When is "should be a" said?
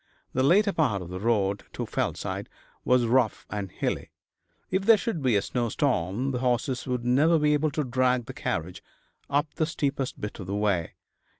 4.97-5.43